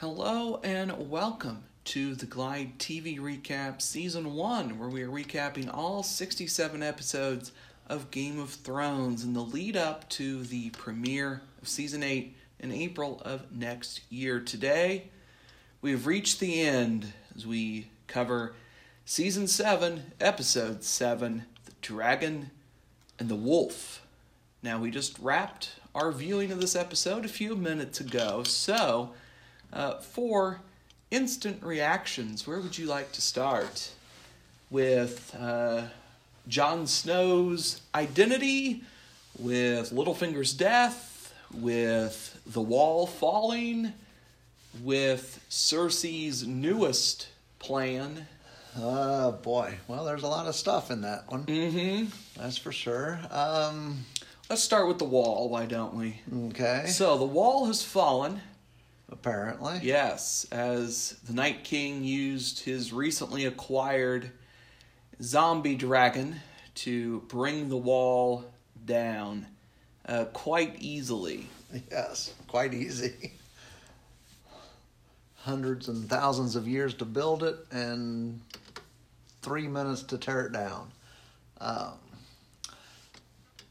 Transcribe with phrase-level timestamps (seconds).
[0.00, 6.04] Hello and welcome to the Glide TV Recap Season 1, where we are recapping all
[6.04, 7.50] 67 episodes
[7.88, 12.70] of Game of Thrones in the lead up to the premiere of Season 8 in
[12.70, 14.38] April of next year.
[14.38, 15.08] Today,
[15.82, 18.54] we've reached the end as we cover
[19.04, 22.52] Season 7, Episode 7 The Dragon
[23.18, 24.06] and the Wolf.
[24.62, 29.12] Now, we just wrapped our viewing of this episode a few minutes ago, so
[29.72, 30.60] uh, for
[31.10, 33.90] instant reactions, where would you like to start?
[34.70, 35.84] With uh,
[36.46, 38.82] Jon Snow's identity,
[39.38, 43.92] with Littlefinger's death, with the wall falling,
[44.82, 47.28] with Cersei's newest
[47.58, 48.26] plan.
[48.76, 49.78] Oh boy.
[49.88, 51.44] Well, there's a lot of stuff in that one.
[51.44, 52.40] Mm-hmm.
[52.40, 53.18] That's for sure.
[53.30, 54.04] Um,
[54.50, 56.20] Let's start with the wall, why don't we?
[56.48, 56.86] okay.
[56.86, 58.40] So the wall has fallen.
[59.10, 59.80] Apparently.
[59.82, 64.30] Yes, as the Night King used his recently acquired
[65.22, 66.36] zombie dragon
[66.76, 68.44] to bring the wall
[68.84, 69.46] down
[70.06, 71.46] uh, quite easily.
[71.90, 72.32] Yes.
[72.46, 73.32] Quite easy.
[75.36, 78.40] Hundreds and thousands of years to build it, and
[79.42, 80.90] three minutes to tear it down.
[81.60, 81.92] Um,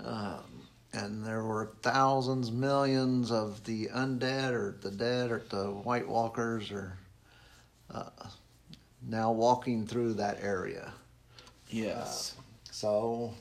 [0.03, 0.56] um,
[0.93, 6.71] and there were thousands, millions of the undead or the dead or the White Walkers
[6.71, 6.97] or
[7.93, 8.09] uh,
[9.07, 10.93] now walking through that area.
[11.69, 12.35] Yes.
[12.71, 13.33] So,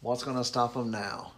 [0.00, 1.32] what's going to stop them now?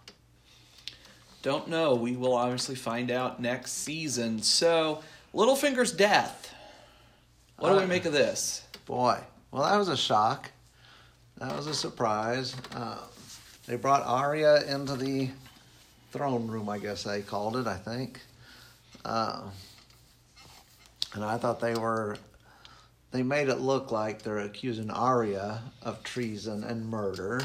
[1.41, 1.95] Don't know.
[1.95, 4.41] We will obviously find out next season.
[4.41, 5.01] So,
[5.33, 6.53] Littlefinger's death.
[7.57, 8.63] What do we Uh, make of this?
[8.85, 9.19] Boy,
[9.51, 10.51] well, that was a shock.
[11.37, 12.55] That was a surprise.
[12.73, 12.97] Um,
[13.67, 15.29] they brought Arya into the
[16.11, 18.19] throne room, I guess they called it, I think.
[19.03, 19.41] Uh,
[21.13, 22.17] and I thought they were,
[23.11, 27.41] they made it look like they're accusing Arya of treason and murder.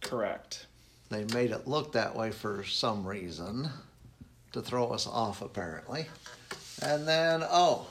[0.00, 0.66] Correct.
[1.10, 3.68] They made it look that way for some reason
[4.52, 6.06] to throw us off, apparently.
[6.82, 7.86] And then, oh,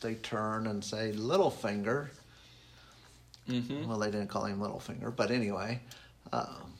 [0.00, 2.08] they turn and say Littlefinger.
[3.48, 3.88] Mm-hmm.
[3.88, 5.80] Well, they didn't call him Littlefinger, but anyway,
[6.32, 6.71] um,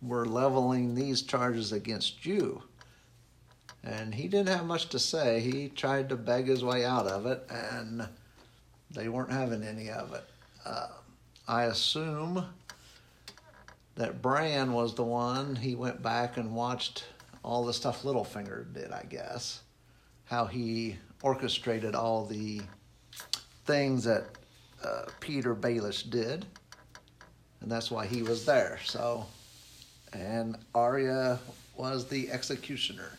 [0.00, 2.62] we're leveling these charges against you.
[3.84, 5.40] And he didn't have much to say.
[5.40, 8.08] He tried to beg his way out of it, and
[8.90, 10.24] they weren't having any of it.
[10.64, 10.88] Uh,
[11.46, 12.44] I assume
[13.94, 15.56] that Bran was the one.
[15.56, 17.04] He went back and watched
[17.42, 19.62] all the stuff Littlefinger did, I guess.
[20.24, 22.60] How he orchestrated all the
[23.64, 24.26] things that
[24.84, 26.46] uh, Petyr Baelish did,
[27.60, 28.78] and that's why he was there.
[28.84, 29.26] So,
[30.12, 31.38] and Arya
[31.76, 33.12] was the executioner.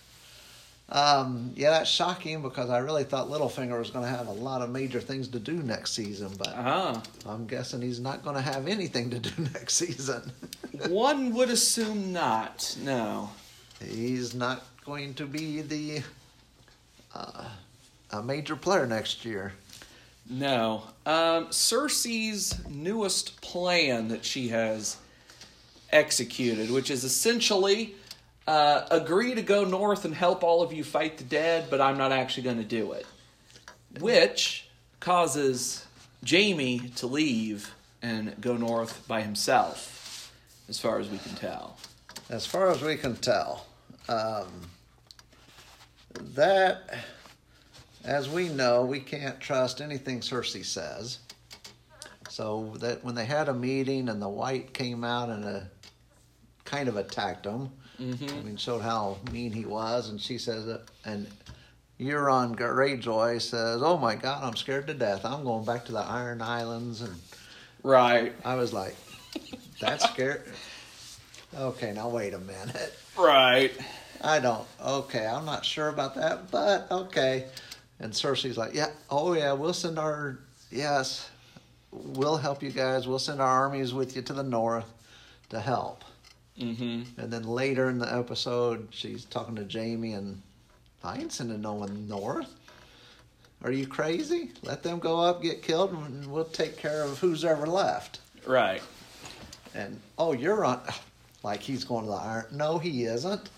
[0.91, 4.63] Um, yeah, that's shocking because I really thought Littlefinger was going to have a lot
[4.63, 7.03] of major things to do next season, but Ah.
[7.27, 10.31] I'm guessing he's not going to have anything to do next season.
[10.89, 12.75] One would assume not.
[12.83, 13.29] No.
[13.83, 16.01] he's not going to be the
[17.13, 17.45] uh,
[18.11, 19.53] a major player next year.
[20.27, 20.83] No.
[21.05, 24.97] Um, Cersei's newest plan that she has
[25.91, 27.95] executed, which is essentially
[28.47, 31.97] uh, agree to go north and help all of you fight the dead, but I'm
[31.97, 33.05] not actually going to do it.
[33.99, 34.67] Which
[34.99, 35.85] causes
[36.27, 40.33] Jaime to leave and go north by himself,
[40.67, 41.77] as far as we can tell.
[42.29, 43.65] As far as we can tell,
[44.07, 44.47] um,
[46.35, 46.99] that,
[48.03, 51.19] as we know, we can't trust anything Cersei says.
[52.29, 55.59] So that when they had a meeting and the wight came out and uh,
[56.69, 57.69] kind of attacked him,
[57.99, 61.27] I mean, showed how mean he was, and she says, uh, and
[61.99, 65.25] Euron Greyjoy says, "Oh my God, I'm scared to death.
[65.25, 67.13] I'm going back to the Iron Islands," and
[67.83, 68.33] Right.
[68.45, 68.95] I was like,
[69.81, 70.39] "That's scary."
[71.57, 72.93] Okay, now wait a minute.
[73.17, 73.73] Right.
[74.21, 74.65] I don't.
[74.85, 77.47] Okay, I'm not sure about that, but okay.
[77.99, 80.39] And Cersei's like, yeah, oh yeah, we'll send our
[80.71, 81.29] yes,
[81.91, 83.07] we'll help you guys.
[83.07, 84.85] We'll send our armies with you to the north
[85.49, 86.05] to help.
[86.59, 87.21] Mm-hmm.
[87.21, 90.41] And then later in the episode, she's talking to Jaime, and
[91.03, 92.53] I ain't sending no one north.
[93.63, 94.51] Are you crazy?
[94.63, 98.19] Let them go up, get killed, and we'll take care of who's ever left.
[98.45, 98.81] Right.
[99.73, 100.79] And oh, Euron,
[101.43, 102.45] like he's going to the iron.
[102.51, 103.49] No, he isn't.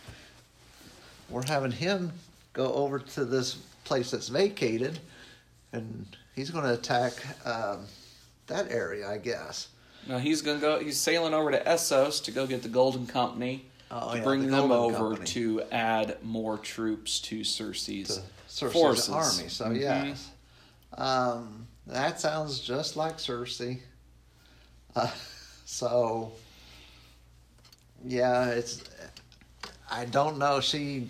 [1.30, 2.12] We're having him
[2.54, 3.56] go over to this
[3.86, 5.00] place that's vacated,
[5.72, 6.06] and
[6.36, 7.14] he's going to attack
[7.46, 7.86] um,
[8.48, 9.70] that area, I guess.
[10.08, 10.80] Now he's gonna go.
[10.80, 14.42] He's sailing over to Essos to go get the Golden Company, Oh, to yeah, bring
[14.46, 15.26] the them over Company.
[15.28, 18.22] to add more troops to Cersei's to
[18.66, 19.10] Cersei's forces.
[19.10, 19.50] army.
[19.50, 19.80] So Mhm.
[19.80, 20.30] yes,
[20.98, 23.80] um, that sounds just like Cersei.
[24.96, 25.10] Uh,
[25.66, 26.32] so
[28.04, 28.84] yeah, it's.
[29.94, 30.62] I don't know.
[30.62, 31.10] She,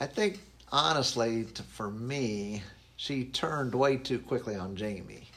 [0.00, 0.40] I think
[0.72, 2.62] honestly, to, for me,
[2.96, 5.28] she turned way too quickly on Jaime.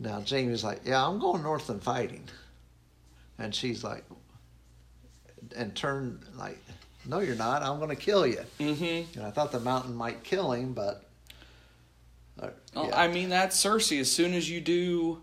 [0.00, 2.24] Now Jaime's like, "Yeah, I'm going north and fighting,"
[3.38, 4.02] and she's like,
[5.54, 6.58] and turned like,
[7.06, 7.62] "No, you're not.
[7.62, 9.18] I'm going to kill you." Mm-hmm.
[9.18, 11.04] And I thought the mountain might kill him, but.
[12.40, 12.90] uh, Well.
[12.94, 14.00] I mean, that's Cersei.
[14.00, 15.20] As soon as you do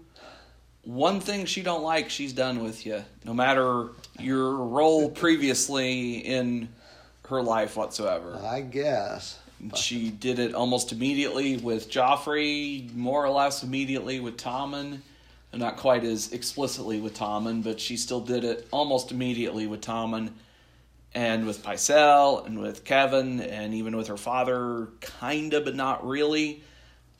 [0.83, 3.03] one thing she don't like, she's done with you.
[3.25, 3.89] No matter
[4.19, 6.69] your role previously in
[7.29, 8.39] her life whatsoever.
[8.41, 9.39] I guess.
[9.75, 15.01] She did it almost immediately with Joffrey, more or less immediately with Tommen.
[15.53, 20.31] Not quite as explicitly with Tommen, but she still did it almost immediately with Tommen
[21.15, 24.89] and with Pycelle and with Kevan and even with her father,
[25.19, 26.61] kinda, but not really.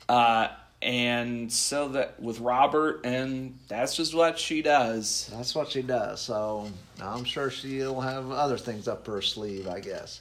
[0.08, 0.48] Uh,
[0.80, 5.28] and so that with Robert, and that's just what she does.
[5.32, 6.20] That's what she does.
[6.20, 6.70] So
[7.02, 10.20] I'm sure she'll have other things up her sleeve, I guess.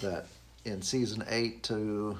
[0.00, 0.26] That
[0.64, 2.18] in season eight to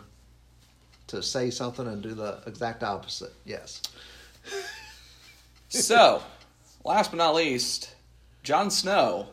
[1.06, 3.32] to say something and do the exact opposite.
[3.44, 3.82] Yes.
[5.70, 6.22] So,
[6.84, 7.92] last but not least,
[8.44, 9.26] Jon Snow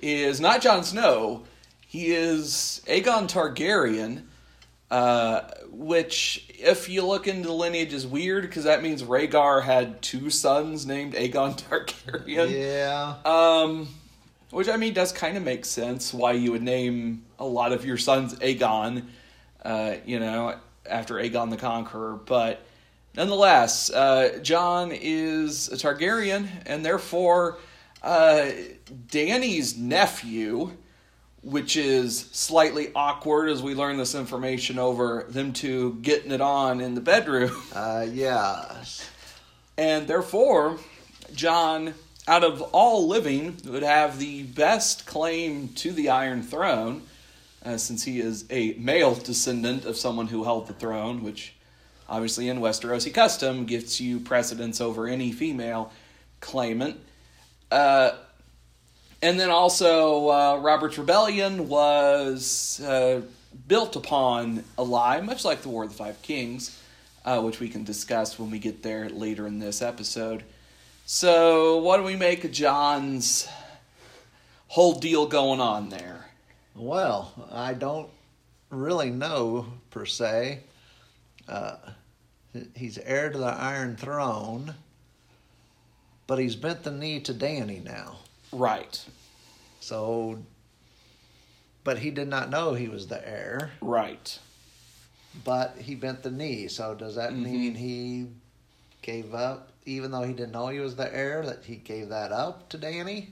[0.00, 1.44] is not Jon Snow.
[1.86, 4.24] He is Aegon Targaryen,
[4.90, 10.02] uh, which, if you look into the lineage, is weird because that means Rhaegar had
[10.02, 12.50] two sons named Aegon Targaryen.
[12.50, 13.14] Yeah.
[13.24, 13.88] Um,
[14.50, 17.84] which I mean does kind of make sense why you would name a lot of
[17.84, 19.04] your sons Aegon,
[19.62, 20.56] uh, you know,
[20.86, 22.14] after Aegon the Conqueror.
[22.14, 22.64] But
[23.14, 27.58] nonetheless, uh, Jon is a Targaryen, and therefore
[28.02, 28.50] uh,
[29.08, 30.72] Dany's nephew,
[31.42, 36.80] which is slightly awkward as we learn this information over them two getting it on
[36.80, 37.54] in the bedroom.
[37.74, 39.08] Uh, yes.
[39.76, 40.78] And therefore,
[41.34, 41.94] Jon,
[42.28, 47.02] out of all living, would have the best claim to the Iron Throne,
[47.64, 51.54] uh, since he is a male descendant of someone who held the throne, which
[52.06, 55.90] obviously in Westerosi custom gives you precedence over any female
[56.40, 57.00] claimant.
[57.70, 58.10] Uh,
[59.22, 63.22] and then also, uh, Robert's Rebellion was uh,
[63.66, 66.78] built upon a lie, much like the War of the Five Kings,
[67.24, 70.44] uh, which we can discuss when we get there later in this episode.
[71.10, 73.48] So, what do we make of Jon's
[74.66, 76.26] whole deal going on there?
[76.76, 78.10] Well, I don't
[78.68, 80.60] really know per se.
[81.48, 81.76] Uh,
[82.74, 84.74] he's heir to the Iron Throne,
[86.26, 88.16] but he's bent the knee to Dany now.
[88.52, 89.02] Right,
[89.80, 90.40] So,
[91.84, 93.70] but he did not know he was the heir.
[93.80, 94.38] right.
[95.42, 96.68] But he bent the knee.
[96.68, 97.42] So does that Mhm.
[97.42, 98.26] mean he
[99.00, 101.44] gave up, even though he didn't know he was the heir?
[101.44, 103.28] That he gave that up to Dany?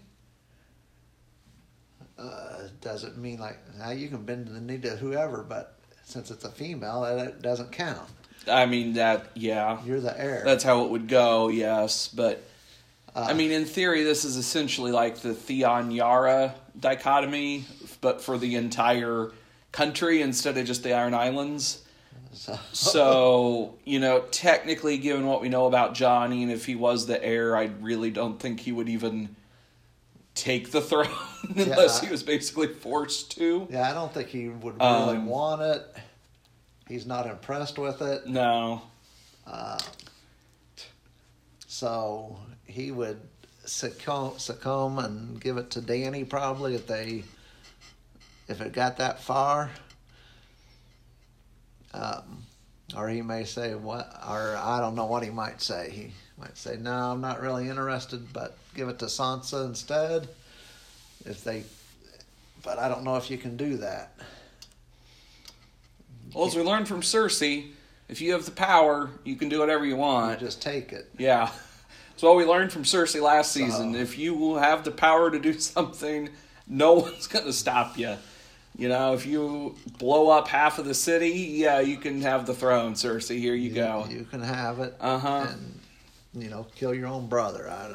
[2.18, 6.30] Uh, does it mean like now you can bend the knee to whoever, but since
[6.30, 8.08] it's a female, that doesn't count.
[8.48, 9.82] I mean, that, yeah.
[9.84, 10.42] You're the heir.
[10.44, 12.08] That's how it would go, yes.
[12.08, 12.42] But,
[13.14, 17.64] Uh, I mean, in theory, this is essentially like the Theon Yara dichotomy,
[18.00, 19.32] but for the entire
[19.72, 21.82] country instead of just the Iron Islands.
[22.36, 27.06] So, So, you know, technically, given what we know about Johnny, and if he was
[27.06, 29.34] the heir, I really don't think he would even
[30.34, 31.08] take the throne
[31.56, 32.06] unless Yeah.
[32.08, 33.66] he was basically forced to.
[33.70, 35.82] yeah, I don't think he would really Um, want it.
[36.88, 38.26] He's not impressed with it.
[38.26, 38.82] No.
[39.46, 39.78] Uh,
[41.66, 43.20] so he would
[43.64, 47.24] succumb, succumb and give it to Dany probably if they
[48.48, 49.70] if it got that far.
[51.96, 52.42] Um,
[52.96, 55.90] or he may say what, or I don't know what he might say.
[55.90, 60.28] He might say, "No, I'm not really interested, but give it to Sansa instead."
[61.24, 61.64] If they,
[62.62, 64.12] but I don't know if you can do that.
[66.34, 67.70] Well, as we learned from Cersei,
[68.08, 70.38] if you have the power, you can do whatever you You want.
[70.40, 71.10] just take it.
[71.18, 71.50] Yeah.
[72.10, 73.94] That's what we learned from Cersei last season.
[73.94, 76.28] So- If you have the power to do something,
[76.66, 78.16] no one's going to stop you.
[78.76, 82.52] You know, if you blow up half of the city, yeah, you can have the
[82.54, 83.38] throne, Cersei.
[83.38, 84.06] Here you, go.
[84.10, 84.94] You can have it.
[85.00, 85.46] Uh-huh.
[85.50, 85.80] And
[86.34, 87.70] you know, kill your own brother.
[87.70, 87.94] I,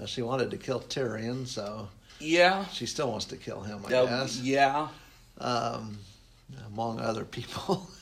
[0.00, 1.88] uh, she wanted to kill Tyrion, so
[2.20, 2.64] yeah.
[2.66, 3.80] she still wants to kill him.
[3.88, 4.38] I Uh, guess.
[4.40, 4.88] yeah.
[5.38, 5.98] Um,
[6.68, 7.88] among other people.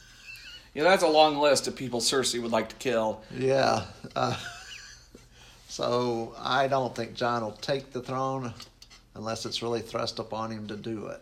[0.72, 3.22] Yeah, that's a long list of people Cersei would like to kill.
[3.36, 3.86] yeah.
[4.14, 4.36] Uh,
[5.68, 8.54] so I don't think Jon will take the throne,
[9.16, 11.20] unless it's really thrust upon him to do it.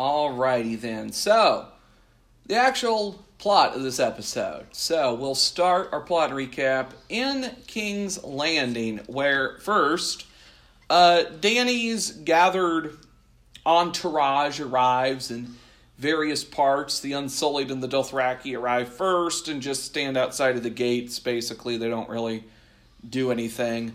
[0.00, 1.12] Alrighty then.
[1.12, 1.68] So,
[2.46, 4.64] the actual plot of this episode.
[4.72, 10.24] So, we'll start our plot recap in King's Landing, where first,
[10.88, 12.96] uh, Dany's gathered
[13.66, 15.54] entourage arrives in
[15.98, 17.00] various parts.
[17.00, 21.18] The Unsullied and the Dothraki arrive first and just stand outside of the gates.
[21.18, 22.44] Basically, they don't really
[23.06, 23.94] do anything.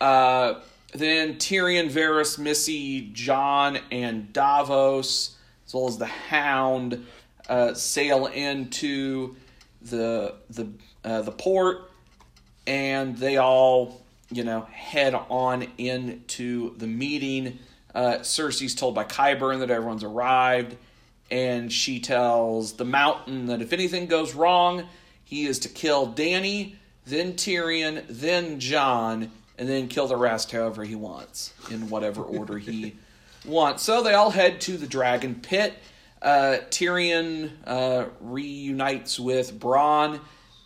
[0.00, 0.54] Uh,
[0.94, 5.36] then Tyrion, Varys, Missy, Jon, and Davos,
[5.74, 7.04] as well as the Hound,
[7.48, 9.34] uh, sail into
[9.82, 10.68] the the
[11.02, 11.90] uh, the port,
[12.64, 14.00] and they all
[14.30, 17.58] you know head on into the meeting.
[17.92, 20.76] Uh, Cersei's told by Qyburn that everyone's arrived,
[21.28, 24.86] and she tells the Mountain that if anything goes wrong,
[25.24, 30.84] he is to kill Dany, then Tyrion, then Jon, and then kill the rest however
[30.84, 32.94] he wants, in whatever order he
[33.44, 33.82] wants.
[33.82, 35.74] So they all head to the Dragon Pit.
[36.22, 40.20] Uh, Tyrion uh, reunites with Bronn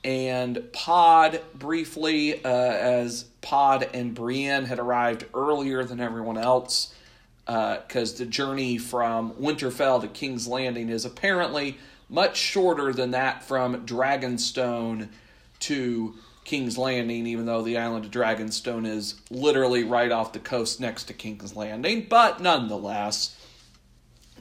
[0.04, 6.94] and Pod briefly, uh, as Pod and Brienne had arrived earlier than everyone else,
[7.46, 11.76] because uh, the journey from Winterfell to King's Landing is apparently
[12.08, 15.08] much shorter than that from Dragonstone
[15.60, 16.14] to
[16.48, 21.04] King's Landing, even though the island of Dragonstone is literally right off the coast next
[21.04, 22.06] to King's Landing.
[22.08, 23.36] But nonetheless,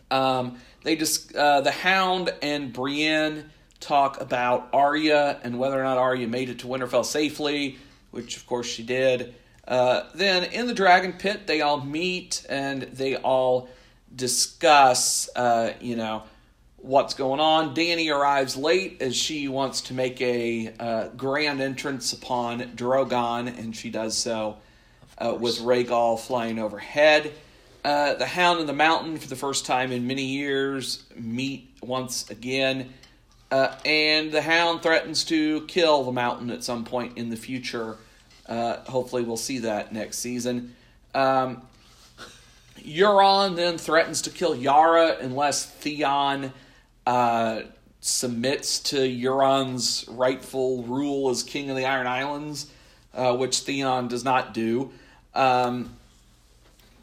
[0.10, 3.50] um, they just uh, the Hound and Brienne
[3.82, 7.78] talk about Arya and whether or not Arya made it to Winterfell safely,
[8.12, 9.36] which of course she did.
[9.68, 13.68] Uh, then in the Dragon Pit, they all meet and they all
[14.16, 16.24] discuss, uh, you know
[16.78, 17.76] what's going on.
[17.76, 23.76] Dany arrives late as she wants to make a uh, grand entrance upon Drogon, and
[23.76, 24.58] she does so
[25.18, 27.34] uh, with Rhaegal flying overhead.
[27.84, 32.30] Uh, the Hound and the Mountain, for the first time in many years, meet once
[32.30, 32.94] again,
[33.50, 37.96] uh, and the Hound threatens to kill the Mountain at some point in the future.
[38.46, 40.76] Uh, hopefully, we'll see that next season.
[41.16, 41.62] Um,
[42.80, 46.54] Euron then threatens to kill Yara unless Theon
[47.08, 47.62] uh,
[48.02, 52.70] submits to Euron's rightful rule as king of the Iron Islands,
[53.14, 54.92] uh, which Theon does not do.
[55.34, 55.96] Um,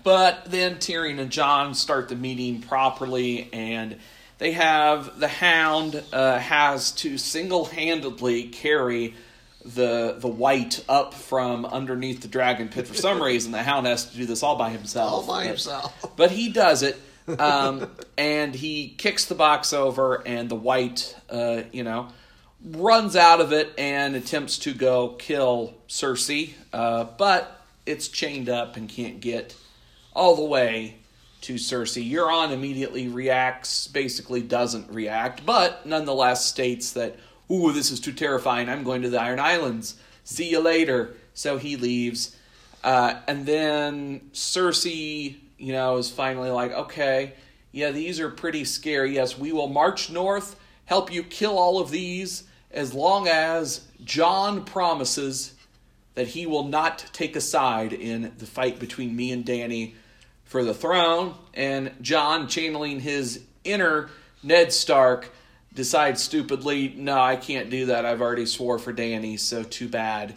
[0.03, 3.97] but then Tyrion and Jon start the meeting properly, and
[4.37, 9.15] they have the Hound uh, has to single handedly carry
[9.65, 12.87] the the wight up from underneath the dragon pit.
[12.87, 15.11] For some reason, the Hound has to do this all by himself.
[15.11, 16.15] All by himself.
[16.17, 17.01] But he does it
[17.39, 22.09] um, and he kicks the box over, and the wight, uh, you know,
[22.65, 28.77] runs out of it and attempts to go kill Cersei, uh, but it's chained up
[28.77, 29.55] and can't get
[30.15, 30.97] all the way
[31.43, 32.11] to Cersei.
[32.11, 37.17] Euron immediately reacts, basically doesn't react, but nonetheless states that,
[37.51, 38.69] ooh, this is too terrifying.
[38.71, 39.97] I'm going to the Iron Islands.
[40.25, 41.15] See you later.
[41.35, 42.35] So he leaves.
[42.85, 47.33] Uh, and then Cersei you know, is finally like, okay,
[47.73, 49.15] yeah, these are pretty scary.
[49.15, 54.65] Yes, we will march north, help you kill all of these, as long as Jon
[54.65, 55.55] promises
[56.15, 59.95] that he will not take a side in the fight between me and Dany
[60.45, 61.35] for the throne.
[61.55, 64.11] And Jon, channeling his inner
[64.43, 65.31] Ned Stark,
[65.75, 68.05] decides stupidly, no, I can't do that.
[68.05, 70.35] I've already swore for Dany, so too bad.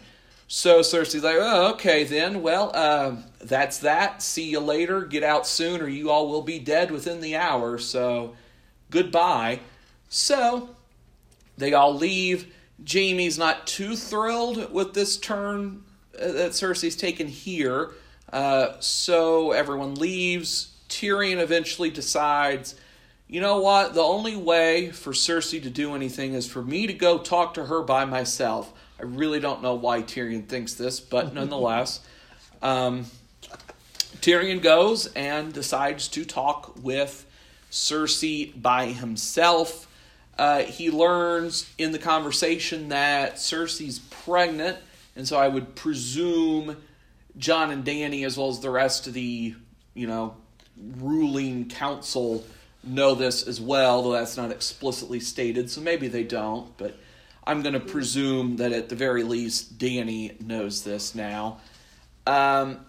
[0.50, 2.40] So Cersei's like, oh, okay then.
[2.40, 4.22] Well, uh, that's that.
[4.22, 5.02] See you later.
[5.02, 7.76] Get out soon, or you all will be dead within the hour.
[7.76, 8.34] So
[8.90, 9.60] goodbye.
[10.08, 10.70] So
[11.58, 12.52] they all leave.
[12.82, 15.84] Jaime's not too thrilled with this turn
[16.18, 17.90] uh, that Cersei's taken here.
[18.32, 20.74] Uh, so everyone leaves.
[20.88, 22.74] Tyrion eventually decides,
[23.26, 23.92] you know what?
[23.92, 27.66] The only way for Cersei to do anything is for me to go talk to
[27.66, 28.72] her by myself.
[28.98, 32.00] I really don't know why Tyrion thinks this, but nonetheless,
[32.62, 33.06] um,
[34.20, 37.24] Tyrion goes and decides to talk with
[37.70, 39.86] Cersei by himself.
[40.36, 44.78] Uh, he learns in the conversation that Cersei's pregnant,
[45.16, 46.76] and so I would presume
[47.36, 49.54] Jon and Dany, as well as the rest of the,
[49.94, 50.36] you know,
[50.98, 52.44] ruling council,
[52.84, 56.96] know this as well, though that's not explicitly stated, so maybe they don't, but
[57.48, 61.60] I'm going to presume that at the very least Dany knows this now.
[62.26, 62.80] Um,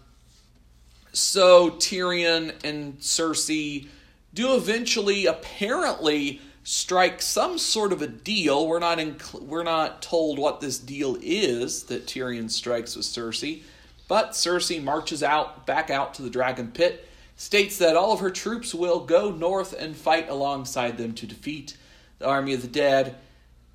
[1.13, 3.87] so Tyrion and Cersei
[4.33, 8.67] do eventually, apparently, strike some sort of a deal.
[8.67, 13.63] We're not in, we're not told what this deal is that Tyrion strikes with Cersei,
[14.09, 18.31] But Cersei marches out back out to the dragon pit, states that all of her
[18.31, 21.77] troops will go north and fight alongside them to defeat
[22.17, 23.15] the army of the dead,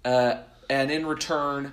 [0.05, 1.73] uh, and in return,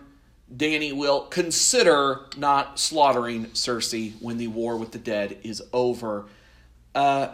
[0.55, 6.25] Dany will consider not slaughtering Cersei when the war with the dead is over.
[6.93, 7.29] Uh,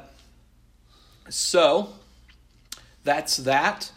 [1.29, 1.89] so,
[3.03, 3.91] that's that.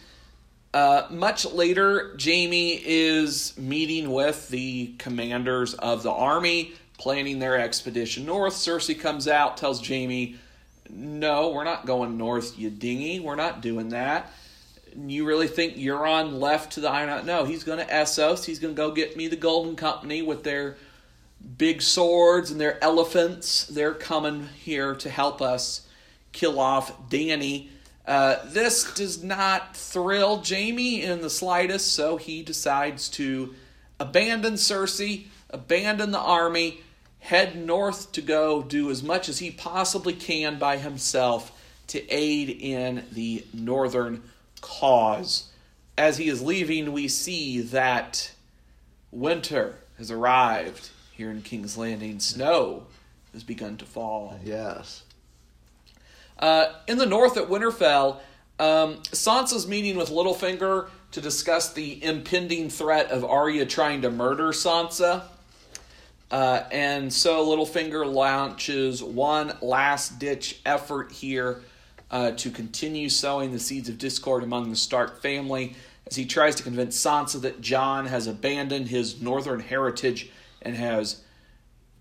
[0.73, 8.25] Uh, much later, Jaime is meeting with the commanders of the army, planning their expedition
[8.25, 8.55] north.
[8.55, 10.37] Cersei comes out, tells Jaime,
[10.88, 13.21] No, we're not going north, you dingy.
[13.21, 14.33] We're not doing that.
[14.97, 18.45] You really think Euron left to the Iron No, he's going to Essos.
[18.45, 20.77] He's going to go get me the Golden Company with their
[21.59, 23.65] big swords and their elephants.
[23.65, 25.87] They're coming here to help us
[26.33, 27.69] kill off Dany.
[28.07, 33.55] Uh, this does not thrill Jaime in the slightest, so he decides to
[33.99, 36.81] abandon Cersei, abandon the army,
[37.21, 41.53] head north to go do as much as he possibly can by himself
[41.87, 44.23] to aid in the northern
[44.61, 45.49] cause.
[45.97, 48.33] As he is leaving, we see that
[49.11, 52.21] winter has arrived here in King's Landing.
[52.21, 52.85] Snow
[53.33, 54.38] has begun to fall.
[54.45, 55.02] Yes.
[56.38, 58.19] Uh, in the north at Winterfell,
[58.59, 64.49] um, Sansa's meeting with Littlefinger to discuss the impending threat of Arya trying to murder
[64.49, 65.23] Sansa.
[66.31, 71.62] Uh, and so Littlefinger launches one last ditch effort here
[72.11, 75.75] uh, to continue sowing the seeds of discord among the Stark family
[76.07, 80.31] as he tries to convince Sansa that Jon has abandoned his northern heritage
[80.62, 81.23] and has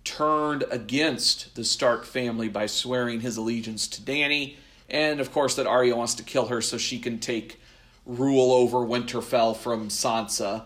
[0.03, 4.55] turned against the Stark family by swearing his allegiance to Dany,
[4.89, 7.59] and of course that Arya wants to kill her so she can take
[8.05, 10.63] rule over Winterfell from Sansa.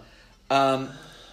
[0.49, 0.89] Um,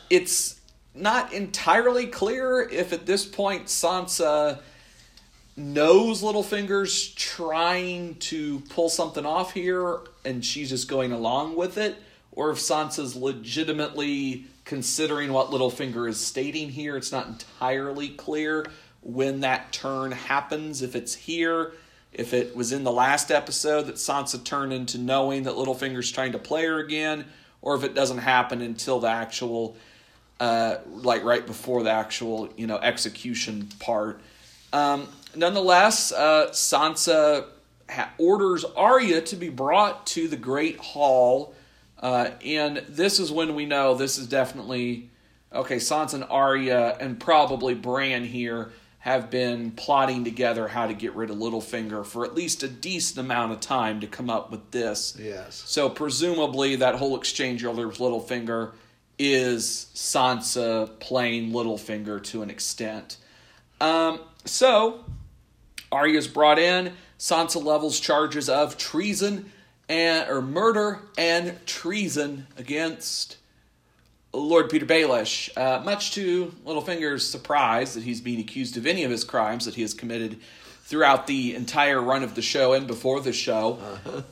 [0.09, 0.61] it's
[0.95, 4.61] not entirely clear if at this point Sansa
[5.61, 11.97] knows Littlefinger's trying to pull something off here and she's just going along with it,
[12.33, 16.97] or if Sansa's legitimately considering what Littlefinger is stating here.
[16.97, 18.67] It's not entirely clear
[19.03, 21.73] when that turn happens, if it's here,
[22.13, 26.33] if it was in the last episode that Sansa turned into knowing that Littlefinger's trying
[26.33, 27.25] to play her again,
[27.63, 29.77] or if it doesn't happen until the actual,
[30.39, 34.21] uh, like right before the actual, you know, execution part.
[34.73, 37.47] Um, nonetheless, uh, Sansa
[37.89, 41.55] ha- orders Arya to be brought to the Great Hall
[42.01, 45.11] uh, and this is when we know this is definitely
[45.53, 45.77] okay.
[45.77, 51.31] Sansa and Arya and probably Bran here have been plotting together how to get rid
[51.31, 55.17] of Littlefinger for at least a decent amount of time to come up with this.
[55.19, 55.63] Yes.
[55.67, 58.73] So presumably that whole exchange earlier with Littlefinger
[59.19, 63.19] is Sansa playing Littlefinger to an extent.
[63.81, 65.05] Um, so
[65.93, 66.93] Arya's brought in.
[67.19, 69.53] Sansa levels charges of treason
[69.89, 73.37] and or murder and treason against
[74.33, 75.51] Lord Petyr Baelish.
[75.57, 79.75] Uh, much to Littlefinger's surprise that he's being accused of any of his crimes that
[79.75, 80.39] he has committed
[80.85, 83.79] throughout the entire run of the show and before the show.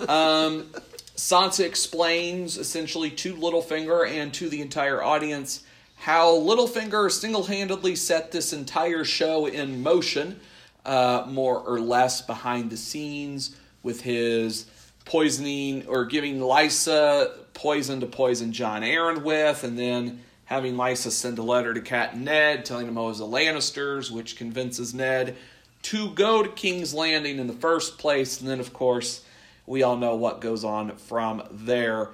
[0.08, 0.70] Um,
[1.16, 5.64] Sansa explains essentially to Littlefinger and to the entire audience
[5.96, 10.38] how Littlefinger single handedly set this entire show in motion,
[10.88, 14.66] uh, more or less behind the scenes, with his
[15.04, 21.38] poisoning or giving Lysa poison to poison Jon Arryn with, and then having Lysa send
[21.38, 25.36] a letter to Cat and Ned telling them it was the Lannisters, which convinces Ned
[25.82, 28.40] to go to King's Landing in the first place.
[28.40, 29.24] And then, of course,
[29.66, 32.10] we all know what goes on from there.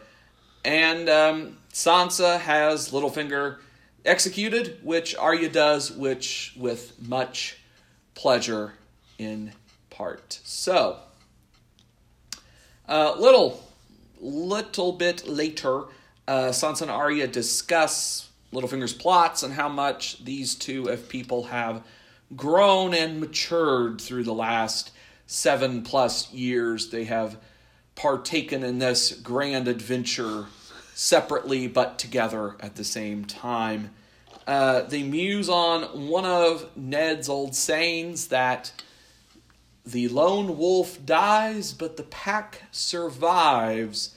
[0.64, 3.58] And um, Sansa has Littlefinger
[4.04, 7.56] executed, which Arya does, which with much
[8.14, 8.74] pleasure
[9.18, 9.52] in
[9.90, 10.40] part.
[10.44, 10.98] So,
[12.88, 13.62] uh, little,
[14.20, 15.84] little bit later,
[16.26, 21.82] uh, Sansa and Arya discuss Littlefinger's plots and how much these two of people have
[22.36, 24.90] grown and matured through the last
[25.26, 26.90] seven plus years.
[26.90, 27.36] They have
[27.94, 30.46] partaken in this grand adventure
[30.94, 33.90] separately but together at the same time.
[34.46, 38.72] Uh, they muse on one of Ned's old sayings that
[39.86, 44.14] the lone wolf dies, but the pack survives.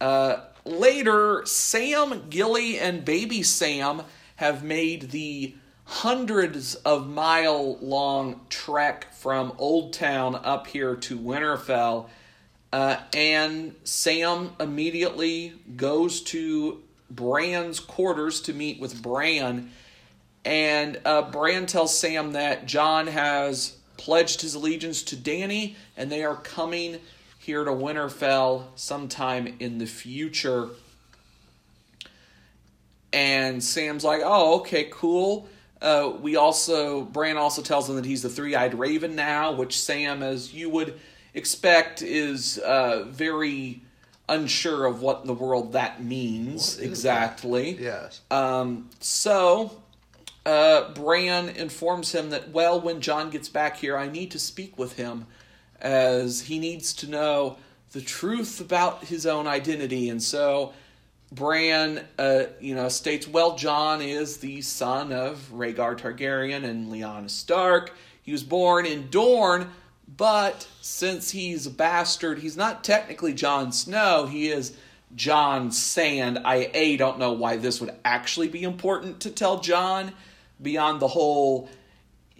[0.00, 4.02] Uh, later, Sam, Gilly, and baby Sam
[4.36, 12.08] have made the hundreds of mile long trek from Old Town up here to Winterfell.
[12.70, 19.70] Uh, and Sam immediately goes to Bran's quarters to meet with Bran
[20.44, 26.24] And uh, Bran tells Sam that Jon has pledged his allegiance to Dany and they
[26.24, 26.98] are coming
[27.38, 30.68] here to Winterfell sometime in the future.
[33.12, 35.48] And Sam's like, "Oh, okay, cool."
[35.80, 40.22] Uh, we also Bran also tells him that he's the three-eyed raven now, which Sam,
[40.22, 41.00] as you would
[41.34, 43.82] expect, is uh, very
[44.28, 47.74] unsure of what in the world that means exactly.
[47.74, 47.82] That?
[47.82, 48.20] Yes.
[48.30, 49.80] Um, so
[50.44, 54.78] uh, Bran informs him that, well, when Jon gets back here, I need to speak
[54.78, 55.26] with him
[55.80, 57.56] as he needs to know
[57.92, 60.08] the truth about his own identity.
[60.08, 60.72] And so
[61.32, 67.30] Bran, uh, you know, states, well, Jon is the son of Rhaegar Targaryen and Lyanna
[67.30, 67.94] Stark.
[68.22, 69.70] He was born in Dorne,
[70.16, 74.26] but since he's a bastard, he's not technically Jon Snow.
[74.26, 74.74] He is
[75.14, 76.40] Jon Sand.
[76.44, 80.12] I a don't know why this would actually be important to tell Jon
[80.60, 81.68] beyond the whole.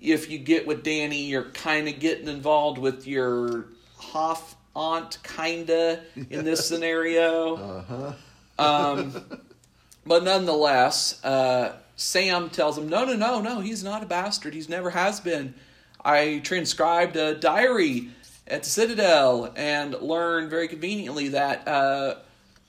[0.00, 6.00] If you get with Dany, you're kind of getting involved with your Hoff aunt, kinda
[6.30, 7.56] in this scenario.
[7.56, 8.12] Uh-huh.
[8.58, 9.40] um,
[10.06, 13.60] but nonetheless, uh, Sam tells him, "No, no, no, no.
[13.60, 14.54] He's not a bastard.
[14.54, 15.54] He's never has been."
[16.04, 18.10] I transcribed a diary
[18.46, 22.16] at the Citadel and learned very conveniently that uh,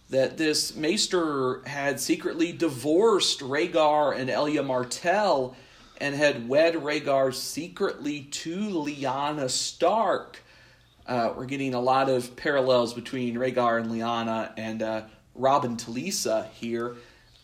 [0.10, 5.56] that this Maester had secretly divorced Rhaegar and Elia Martell
[6.02, 10.42] and had wed Rhaegar secretly to Lyanna Stark.
[11.06, 15.02] Uh, we're getting a lot of parallels between Rhaegar and Lyanna and uh,
[15.36, 16.96] Robin Talisa here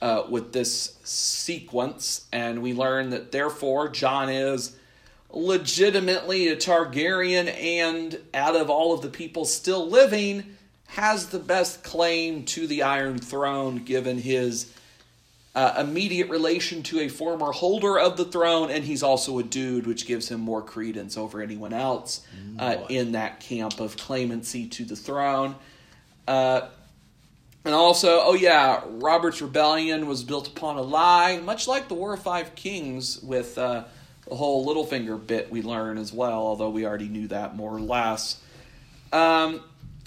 [0.01, 4.75] uh, with this sequence, and we learn that therefore Jon is
[5.35, 10.55] legitimately a Targaryen and out of all of the people still living
[10.87, 14.71] has the best claim to the Iron Throne given his
[15.53, 19.87] uh, immediate relation to a former holder of the throne, and he's also a dude,
[19.87, 22.25] which gives him more credence over anyone else
[22.59, 25.55] uh, in that camp of claimancy to the throne.
[26.27, 26.67] Uh,
[27.63, 32.13] and also, oh yeah, Robert's rebellion was built upon a lie, much like the War
[32.13, 33.85] of Five Kings with uh,
[34.27, 37.81] the whole Littlefinger bit we learn as well, although we already knew that more or
[37.81, 38.41] less.
[39.13, 39.61] Um,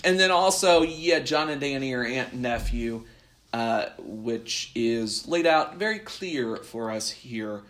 [0.05, 3.05] and then also, yeah, Jon and Dany are aunt and nephew,
[3.53, 7.63] uh, which is laid out very clear for us here.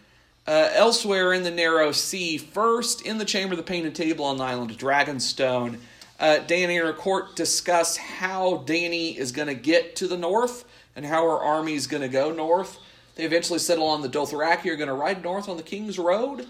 [0.46, 4.38] Uh, elsewhere in the Narrow Sea, first in the Chamber of the Painted Table on
[4.38, 5.78] the island of Dragonstone,
[6.18, 10.64] uh, Dany and her court discuss how Dany is going to get to the north
[10.96, 12.78] and how her army is going to go north.
[13.18, 16.46] They eventually settle on the Dothraki are going to ride north on the King's Road.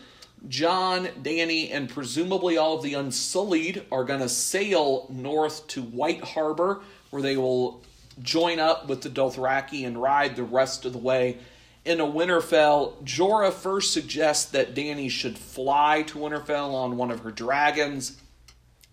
[0.48, 6.22] Jon, Dany, and presumably all of the Unsullied are going to sail north to White
[6.22, 7.82] Harbor, where they will
[8.20, 11.38] join up with the Dothraki and ride the rest of the way
[11.86, 13.02] into Winterfell.
[13.02, 18.20] Jorah first suggests that Dany should fly to Winterfell on one of her dragons,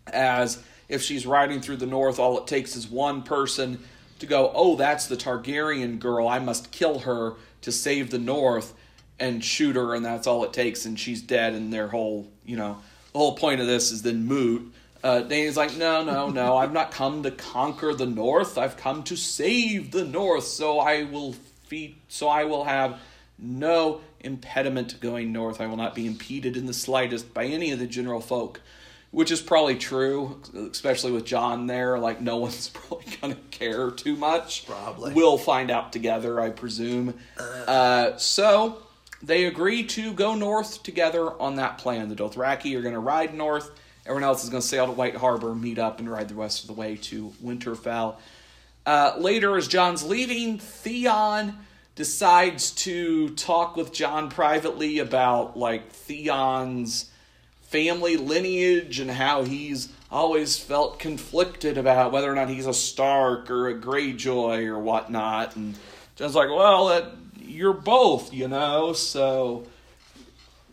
[0.07, 3.83] as if she's riding through the north, all it takes is one person
[4.19, 7.33] to go, oh, that's the Targaryen girl, I must kill her
[7.65, 8.73] to save the north
[9.19, 12.55] and shoot her, and that's all it takes, and she's dead, and their whole, you
[12.55, 12.77] know,
[13.11, 14.73] the whole point of this is then moot.
[15.03, 18.57] Uh, Dany's like, no, no, no, I've not come to conquer the North.
[18.57, 20.45] I've come to save the North.
[20.45, 21.35] So I will
[21.67, 21.95] feed.
[22.07, 22.99] So I will have
[23.37, 25.61] no impediment going north.
[25.61, 28.61] I will not be impeded in the slightest by any of the general folk,
[29.15, 31.97] which is probably true, especially with Jon there.
[31.97, 34.65] Like no one's probably gonna care too much.
[34.65, 35.13] Probably.
[35.13, 37.13] we'll find out together, I presume.
[37.39, 38.83] Uh, so
[39.23, 42.09] they agree to go north together on that plan.
[42.09, 43.71] The Dothraki are going to ride north.
[44.05, 46.63] Everyone else is going to sail to White Harbor, meet up, and ride the rest
[46.63, 48.17] of the way to Winterfell.
[48.85, 51.57] Uh, later, as Jon's leaving, Theon
[51.95, 57.09] decides to talk with Jon privately about like Theon's
[57.75, 63.51] family lineage and how he's always felt conflicted about whether or not he's a Stark
[63.51, 65.57] or a Greyjoy or whatnot.
[65.57, 65.75] And
[66.15, 67.11] Jon's like, well, that,
[67.41, 69.67] you're both, you know, so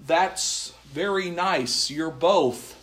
[0.07, 1.91] that's very nice.
[1.91, 2.79] You're both.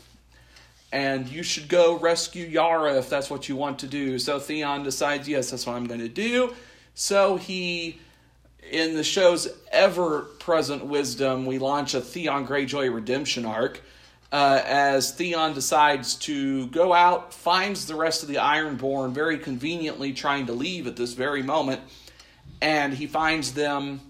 [0.91, 4.19] And you should go rescue Yara if that's what you want to do.
[4.19, 6.53] So Theon decides, yes, that's what I'm going to do.
[6.93, 7.99] So he,
[8.69, 13.82] in the show's ever present wisdom, we launch a Theon Greyjoy redemption arc.
[14.31, 20.13] Uh, as Theon decides to go out, finds the rest of the Ironborn very conveniently
[20.13, 21.81] trying to leave at this very moment,
[22.61, 24.01] and he finds them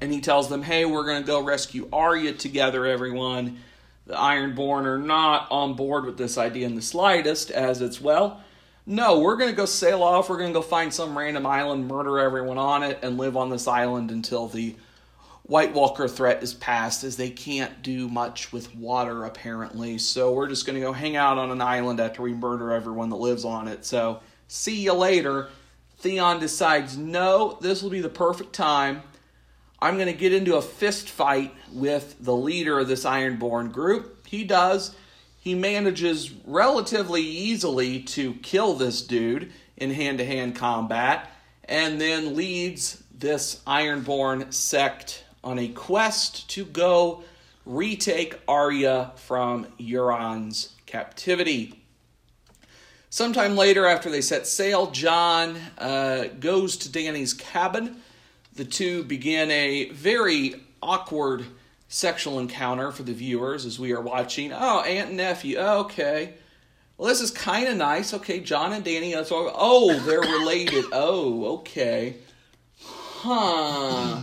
[0.00, 3.58] and he tells them, Hey, we're going to go rescue Arya together, everyone.
[4.06, 8.42] The Ironborn are not on board with this idea in the slightest, as it's, well,
[8.84, 10.28] no, we're going to go sail off.
[10.28, 13.50] We're going to go find some random island, murder everyone on it, and live on
[13.50, 14.76] this island until the
[15.46, 19.96] White Walker threat is passed as they can't do much with water apparently.
[19.96, 23.10] So we're just going to go hang out on an island after we murder everyone
[23.10, 23.84] that lives on it.
[23.84, 25.48] So see you later.
[25.98, 29.02] Theon decides, no, this will be the perfect time.
[29.78, 34.26] I'm going to get into a fist fight with the leader of this Ironborn group.
[34.26, 34.96] He does.
[35.38, 41.30] He manages relatively easily to kill this dude in hand to hand combat
[41.62, 47.22] and then leads this Ironborn sect on a quest to go
[47.64, 51.80] retake Arya from Euron's captivity.
[53.10, 57.96] Sometime later, after they set sail, Jon uh, goes to Dany's cabin.
[58.54, 61.46] The two begin a very awkward
[61.88, 64.52] sexual encounter for the viewers as we are watching.
[64.52, 65.58] Oh, aunt and nephew.
[65.58, 66.34] Okay.
[66.98, 68.12] Well, this is kind of nice.
[68.12, 69.14] Okay, Jon and Dany.
[69.30, 70.86] Oh, they're related.
[70.92, 72.16] oh, okay.
[72.80, 74.22] Huh.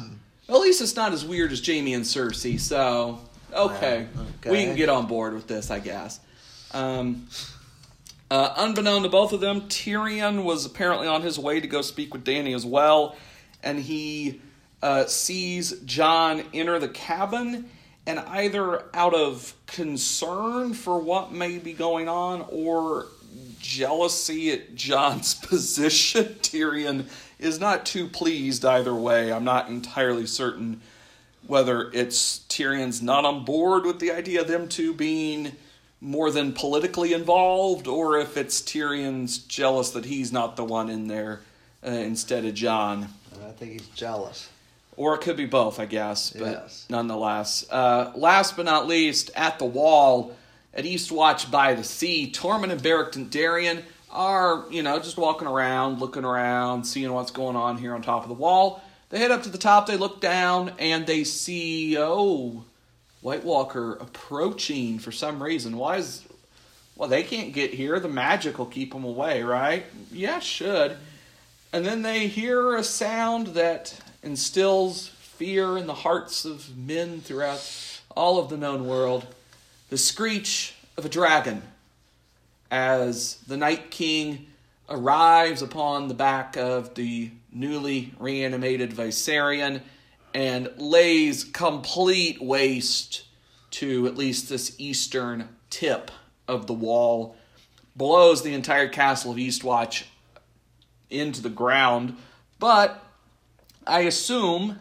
[0.53, 3.19] At least it's not as weird as Jaime and Cersei, so
[3.51, 4.07] okay,
[4.39, 4.51] okay.
[4.51, 6.19] we can get on board with this, I guess.
[6.71, 7.27] Um,
[8.29, 12.13] uh, unbeknown to both of them, Tyrion was apparently on his way to go speak
[12.13, 13.15] with Dany as well,
[13.63, 14.41] and he
[14.83, 17.69] uh, sees Jon enter the cabin,
[18.05, 23.07] and either out of concern for what may be going on or
[23.59, 27.07] jealousy at Jon's position, Tyrion
[27.43, 29.31] is not too pleased either way.
[29.31, 30.81] I'm not entirely certain
[31.45, 35.51] whether it's Tyrion's not on board with the idea of them two being
[35.99, 41.07] more than politically involved, or if it's Tyrion's jealous that he's not the one in
[41.07, 41.41] there
[41.85, 43.09] uh, instead of Jon.
[43.45, 44.49] I think he's jealous.
[44.95, 46.29] Or it could be both, I guess.
[46.31, 46.85] But Yes.
[46.89, 50.33] nonetheless, uh, last but not least, at the wall
[50.73, 55.99] at Eastwatch by the Sea, Tormund and Beric Dondarrion are, you know, just walking around,
[55.99, 58.81] looking around, seeing what's going on here on top of the wall.
[59.09, 62.63] They head up to the top, they look down, and they see, oh,
[63.21, 65.77] White Walker approaching for some reason.
[65.77, 66.23] Why is.
[66.95, 67.99] Well, they can't get here.
[67.99, 69.83] The magic will keep them away, right?
[70.11, 70.95] Yeah, should.
[71.71, 77.67] And then they hear a sound that instills fear in the hearts of men throughout
[78.15, 79.25] all of the known world
[79.89, 81.63] the screech of a dragon
[82.73, 84.47] as the Night King
[84.89, 89.81] arrives upon the back of the newly reanimated Viserion
[90.33, 93.25] and lays complete waste
[93.69, 96.09] to at least this eastern tip
[96.47, 97.35] of the wall,
[97.95, 100.05] blows the entire castle of Eastwatch
[101.11, 102.17] into the ground.
[102.57, 103.05] But
[103.85, 104.79] I assume,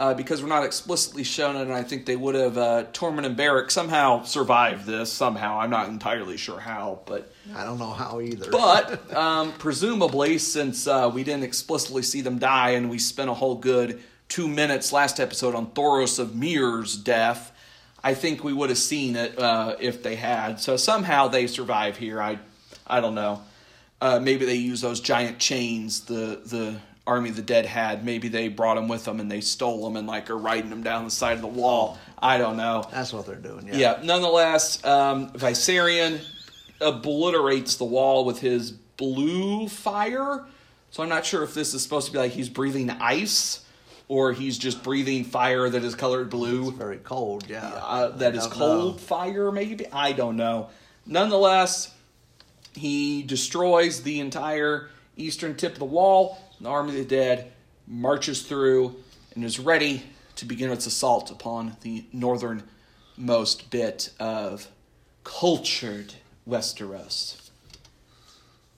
[0.00, 3.26] uh, because we're not explicitly shown it, and I think they would have, uh, Tormund
[3.26, 5.12] and Beric somehow survived this.
[5.12, 8.50] Somehow, I'm not entirely sure how, but I don't know how either.
[8.50, 13.34] but um, presumably, since uh, we didn't explicitly see them die, and we spent a
[13.34, 17.52] whole good two minutes last episode on Thoros of Myr's death,
[18.04, 20.60] I think we would have seen it uh, if they had.
[20.60, 22.22] So somehow they survive here.
[22.22, 22.38] I,
[22.86, 23.42] I don't know.
[24.00, 26.76] Uh, maybe they use those giant chains the the
[27.08, 28.04] army of the dead had.
[28.04, 30.82] Maybe they brought them with them and they stole them and like are riding them
[30.82, 31.98] down the side of the wall.
[32.18, 32.84] I don't know.
[32.92, 33.66] That's what they're doing.
[33.66, 33.76] Yeah.
[33.76, 36.20] Yeah, nonetheless, um, Viserion
[36.80, 40.44] obliterates the wall with his blue fire.
[40.90, 43.64] So I'm not sure if this is supposed to be like he's breathing ice
[44.08, 46.70] or he's just breathing fire that is colored blue.
[46.72, 47.48] Very cold.
[47.48, 47.66] Yeah.
[47.66, 48.98] Uh, that is cold know.
[48.98, 49.86] fire, maybe?
[49.92, 50.70] I don't know.
[51.06, 51.94] Nonetheless,
[52.74, 56.38] he destroys the entire eastern tip of the wall.
[56.60, 57.52] The army of the dead
[57.86, 58.96] marches through
[59.34, 60.02] and is ready
[60.36, 64.68] to begin its assault upon the northernmost bit of
[65.24, 66.14] cultured
[66.48, 67.48] Westeros.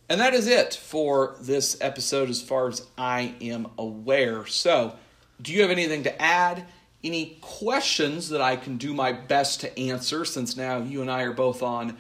[0.09, 4.45] And that is it for this episode as far as I am aware.
[4.47, 4.97] So,
[5.41, 6.67] do you have anything to add?
[7.03, 11.23] Any questions that I can do my best to answer since now you and I
[11.23, 11.97] are both on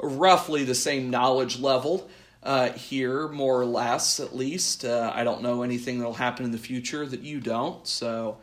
[0.00, 2.08] roughly the same knowledge level
[2.42, 4.84] uh, here, more or less at least.
[4.84, 7.86] Uh, I don't know anything that'll happen in the future that you don't.
[7.86, 8.38] So,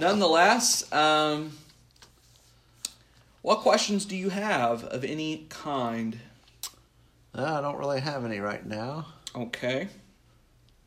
[0.00, 1.52] nonetheless, um,
[3.42, 6.18] what questions do you have of any kind?
[7.34, 9.06] No, I don't really have any right now.
[9.34, 9.88] Okay.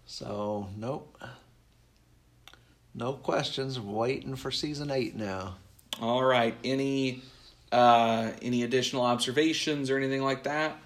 [0.05, 1.21] So nope.
[2.95, 3.79] No questions.
[3.79, 5.57] Waiting for season eight now.
[6.01, 6.55] All right.
[6.63, 7.21] Any
[7.71, 10.79] uh, any additional observations or anything like that?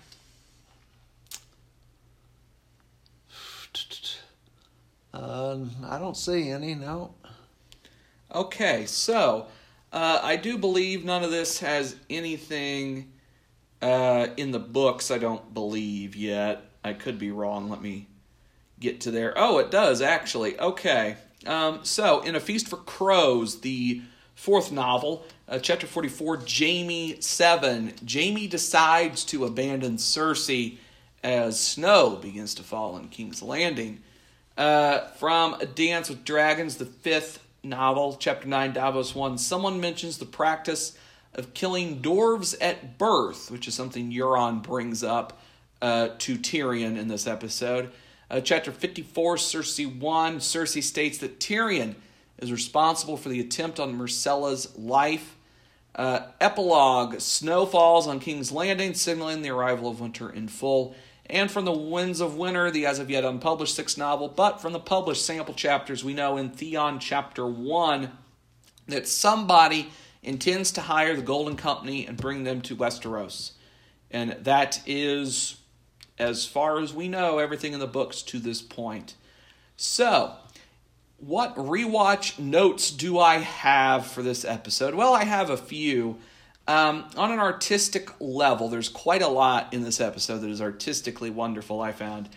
[5.13, 6.76] Uh, I don't see any.
[6.76, 7.13] No.
[8.34, 9.47] Okay, so
[9.91, 13.12] uh, I do believe none of this has anything
[13.82, 15.12] uh, in the books.
[15.12, 16.63] I don't believe yet.
[16.84, 17.69] I could be wrong.
[17.69, 18.08] Let me
[18.80, 19.34] get to there.
[19.36, 20.60] Oh, it does actually.
[20.60, 21.17] Okay.
[21.45, 24.02] Um, so, in A Feast for Crows, the
[24.36, 30.78] fourth novel, uh, chapter 44, Jaime 7, Jaime decides to abandon Cersei
[31.24, 34.02] as snow begins to fall in King's Landing.
[34.58, 40.18] Uh, from A Dance with Dragons, the fifth novel, chapter 9, Davos 1, someone mentions
[40.18, 40.98] the practice
[41.34, 45.40] of killing dwarves at birth, which is something Euron brings up
[45.82, 47.92] uh, to Tyrion in this episode.
[48.30, 51.96] Uh, chapter 54, Cersei 1, Cersei states that Tyrion
[52.38, 55.38] is responsible for the attempt on Myrcella's life.
[55.94, 60.96] Uh, epilogue Snow falls on King's Landing, signaling the arrival of winter in full.
[61.32, 64.74] And from the Winds of Winter, the as of yet unpublished sixth novel, but from
[64.74, 68.12] the published sample chapters, we know in Theon chapter 1
[68.89, 69.91] that somebody
[70.22, 73.52] intends to hire the Golden Company and bring them to Westeros.
[74.12, 75.56] And that is,
[76.20, 79.15] as far as we know, everything in the books to this point.
[79.78, 80.34] So,
[81.17, 84.96] what rewatch notes do I have for this episode?
[84.96, 86.17] Well, I have a few.
[86.67, 91.30] Um, on an artistic level, there's quite a lot in this episode that is artistically
[91.30, 92.30] wonderful, I found.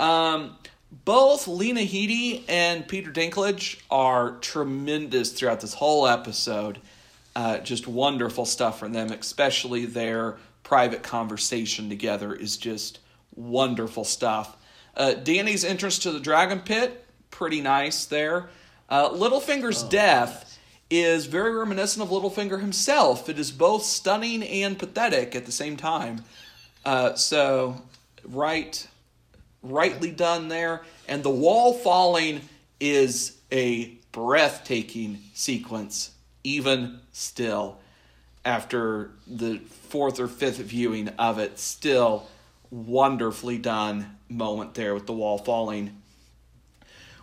[0.00, 0.56] Um,
[1.04, 6.80] both Lena Headey and Peter Dinklage are tremendous throughout this whole episode.
[7.34, 12.98] Uh, just wonderful stuff from them, especially their private conversation together is just
[13.34, 14.56] wonderful stuff.
[14.96, 18.48] Uh, Dany's entrance to the dragon pit, pretty nice there.
[18.88, 20.55] Uh, Littlefinger's oh, death
[20.90, 23.28] is very reminiscent of Littlefinger himself.
[23.28, 26.24] It is both stunning and pathetic at the same time.
[26.84, 27.82] Uh, so,
[28.24, 28.86] right,
[29.62, 30.82] rightly done there.
[31.08, 32.42] And the wall falling
[32.78, 36.12] is a breathtaking sequence
[36.46, 37.78] even still,
[38.44, 42.28] after the fourth or fifth viewing of it, still
[42.70, 46.02] wonderfully done moment there with the wall falling.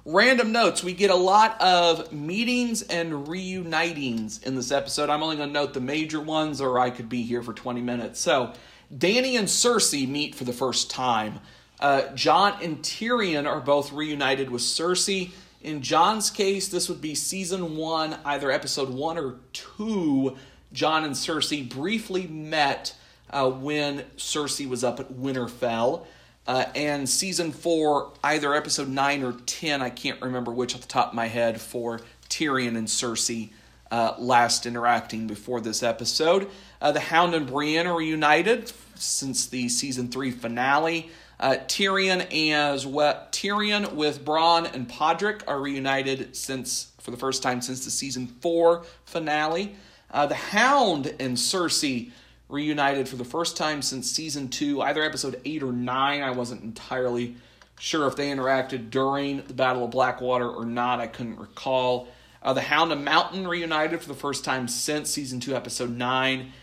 [0.06, 0.84] Random notes.
[0.84, 5.10] We get a lot of meetings and reunitings in this episode.
[5.10, 7.80] I'm only going to note the major ones, or I could be here for 20
[7.80, 8.20] minutes.
[8.20, 8.52] So,
[8.94, 11.40] Dany and Cersei meet for the first time.
[11.80, 15.32] Uh, Jon and Tyrion are both reunited with Cersei.
[15.62, 20.36] In Jon's case, this would be season one, either episode one or two.
[20.74, 22.94] Jon and Cersei briefly met
[23.30, 26.06] uh, when Cersei was up at Winterfell.
[26.46, 30.88] Uh, and season four, either episode nine or ten, I can't remember which off the
[30.88, 33.52] top of my head, for Tyrion and Cersei
[33.92, 36.50] uh, last interacting before this episode.
[36.82, 41.10] Uh, the Hound and Brienne are reunited since the season three finale.
[41.40, 47.44] Uh, Tyrion as well, Tyrion with Bronn and Podrick are reunited since for the first
[47.44, 49.76] time since the season four finale.
[50.10, 52.12] Uh, the Hound and Cersei
[52.54, 56.22] reunited for the first time since season two, either episode eight or nine.
[56.22, 57.36] I wasn't entirely
[57.80, 61.00] sure if they interacted during the Battle of Blackwater or not.
[61.00, 62.08] I couldn't recall.
[62.42, 66.54] Uh, the Hound and Mountain reunited for the first time since season two, episode nine.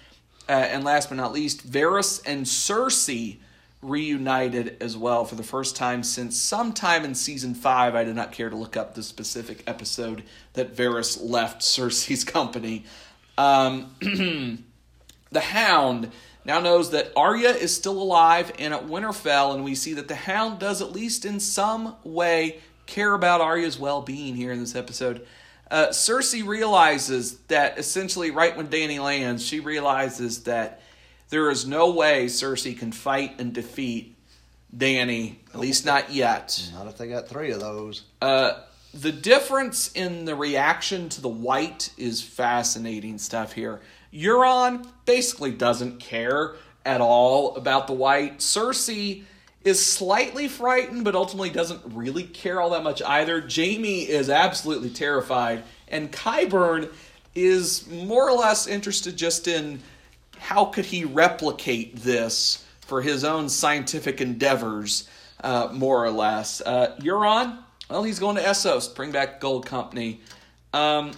[0.49, 3.39] Uh, and last but not least, Varys and Cersei
[3.83, 7.95] reunited as well for the first time since sometime in season five.
[7.95, 10.23] I did not care to look up the specific episode
[10.53, 12.85] that Varys left Cersei's company.
[13.39, 13.95] Um,
[15.31, 16.11] the Hound
[16.45, 20.15] now knows that Arya is still alive and at Winterfell, and we see that the
[20.15, 24.75] Hound does, at least in some way, care about Arya's well being here in this
[24.75, 25.27] episode.
[25.71, 30.83] Uh, Cersei realizes that essentially, right when Dany lands, she realizes that
[31.29, 34.17] there is no way Cersei can fight and defeat
[34.77, 36.71] Dany, at least not yet.
[36.75, 38.03] Not if they got three of those.
[38.21, 38.55] Uh,
[38.93, 43.81] the difference in the reaction to the wight is fascinating stuff here.
[44.13, 48.39] Euron basically doesn't care at all about the wight.
[48.39, 49.25] Cersei
[49.65, 53.41] is slightly frightened, but ultimately doesn't really care all that much either.
[53.41, 56.91] Jaime is absolutely terrified, and Qyburn
[57.35, 59.81] is more or less interested just in
[60.39, 65.09] how could he replicate this for his own scientific endeavors,
[65.45, 66.61] uh, more or less.
[66.63, 70.21] Uh, Euron, well, he's going to Essos, bring back Gold Company.
[70.73, 71.13] Um,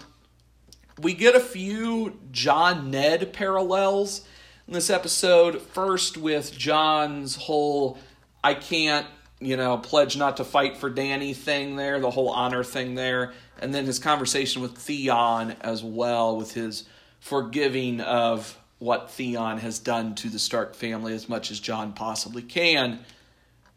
[1.00, 4.27] we get a few Jon Ned parallels
[4.66, 5.60] in this episode.
[5.60, 7.98] First, with Jon's whole
[8.44, 9.06] I can't,
[9.40, 13.33] you know, pledge not to fight for Dany thing there, the whole honor thing there.
[13.60, 16.85] And then his conversation with Theon as well, with his
[17.21, 22.42] forgiving of what Theon has done to the Stark family as much as Jon possibly
[22.42, 23.04] can.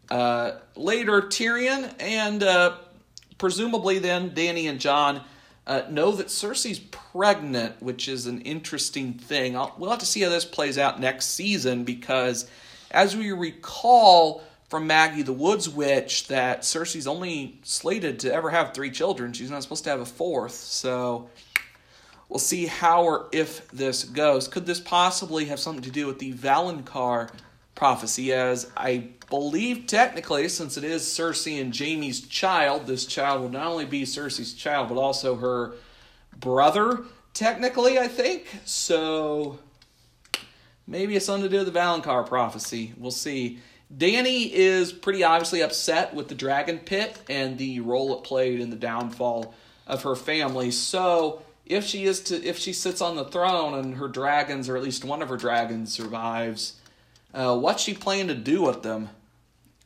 [0.10, 2.76] Uh, later, Tyrion and uh,
[3.38, 5.22] presumably then Dany and Jon
[5.68, 9.58] uh, know that Cersei's pregnant, which is an interesting thing.
[9.58, 12.48] I'll, we'll have to see how this plays out next season because,
[12.92, 18.74] as we recall from Maggy the Woods Witch that Cersei's only slated to ever have
[18.74, 19.34] three children.
[19.34, 20.54] She's not supposed to have a fourth.
[20.54, 21.30] So
[22.30, 24.48] we'll see how or if this goes.
[24.48, 27.30] Could this possibly have something to do with the Valonqar
[27.76, 28.34] prophecy?
[28.34, 33.68] As I believe, technically, since it is Cersei and Jaime's child, this child will not
[33.68, 35.74] only be Cersei's child, but also her
[36.38, 37.04] brother,
[37.34, 38.48] technically, I think.
[38.66, 39.60] So
[40.88, 42.94] maybe it's something to do with the Valonqar prophecy.
[42.98, 43.60] We'll see.
[43.96, 48.72] Dany is pretty obviously upset with the dragon pit and the role it played in
[48.72, 49.54] the downfall
[49.86, 50.72] of her family.
[50.72, 54.76] So if she is to if she sits on the throne and her dragons or
[54.76, 56.74] at least one of her dragons survives,
[57.36, 59.10] uh, what's she planning to do with them?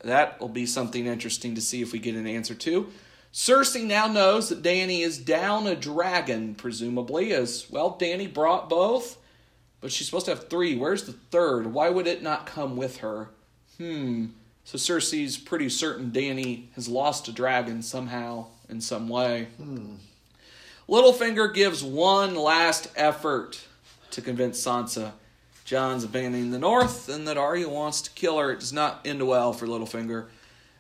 [0.04, 2.90] That will be something interesting to see if we get an answer to.
[3.34, 7.98] Cersei now knows that Dany is down a dragon, presumably, as well.
[8.00, 9.18] Dany brought both,
[9.82, 10.76] but she's supposed to have three.
[10.76, 11.74] Where's the third?
[11.74, 13.30] Why would it not come with her?
[13.78, 14.28] Hmm.
[14.64, 19.48] So Cersei's pretty certain Dany has lost a dragon somehow, in some way.
[19.58, 19.96] Hmm.
[20.88, 23.60] Littlefinger gives one last effort
[24.12, 25.14] to convince Sansa
[25.70, 28.52] Jon's abandoning the North and that Arya wants to kill her.
[28.52, 30.26] It does not end well for Littlefinger.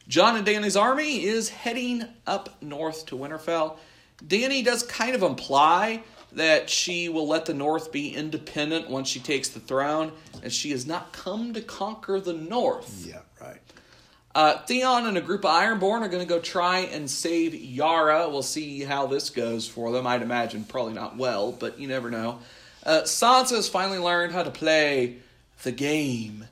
[0.07, 3.77] Jon and Dany's army is heading up north to Winterfell.
[4.25, 9.19] Dany does kind of imply that she will let the North be independent once she
[9.19, 10.11] takes the throne,
[10.41, 13.05] and she has not come to conquer the North.
[13.07, 13.61] Yeah, right.
[14.33, 18.27] Uh, Theon and a group of Ironborn are going to go try and save Yara.
[18.27, 20.07] We'll see how this goes for them.
[20.07, 22.39] I'd imagine probably not well, but you never know.
[22.89, 25.17] Uh, Sansa has finally learned how to play
[25.61, 26.45] the game.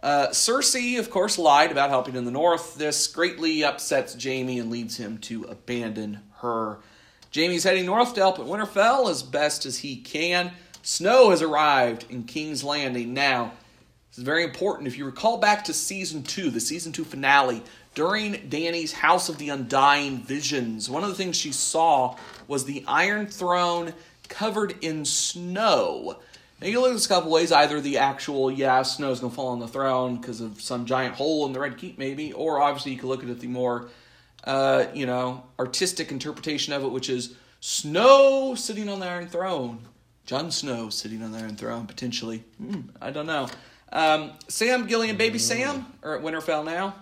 [0.00, 2.76] Uh, Cersei, of course, lied about helping in the north.
[2.76, 6.78] This greatly upsets Jaime and leads him to abandon her.
[7.34, 10.52] Jaime's heading north to help at Winterfell as best as he can.
[10.82, 13.12] Snow has arrived in King's Landing.
[13.12, 13.50] Now,
[14.10, 14.86] this is very important.
[14.86, 17.60] If you recall back to season two, the season two finale,
[17.96, 22.16] during Dany's House of the Undying visions, one of the things she saw
[22.46, 23.94] was the Iron Throne
[24.32, 26.18] covered in snow.
[26.60, 27.52] Now you look at this a couple ways.
[27.52, 31.46] Either the actual, yeah, snow's gonna fall on the throne because of some giant hole
[31.46, 33.88] in the Red Keep, maybe, or obviously you could look at it the more
[34.44, 39.86] uh, you know, artistic interpretation of it, which is Snow sitting on the Iron Throne.
[40.26, 42.42] Jon Snow sitting on the Iron Throne, potentially.
[42.60, 43.48] Mm, I don't know.
[43.92, 46.96] Um, Sam Gilly and, baby Sam, are at Winterfell now.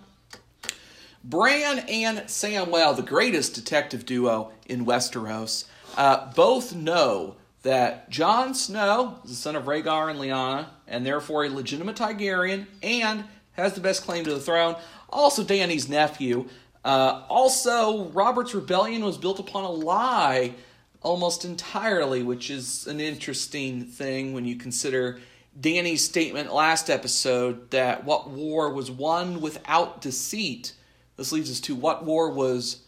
[1.25, 5.65] Bran and Samwell, the greatest detective duo in Westeros,
[5.97, 11.45] uh, both know that Jon Snow is the son of Rhaegar and Lyanna, and therefore
[11.45, 14.77] a legitimate Targaryen, and has the best claim to the throne.
[15.11, 16.49] Also, Dany's nephew,
[16.85, 20.55] uh, also, Robert's rebellion was built upon a lie
[21.03, 25.21] almost entirely, which is an interesting thing when you consider
[25.59, 30.73] Dany's statement last episode that what war was won without deceit.
[31.17, 32.83] This leads us to what war was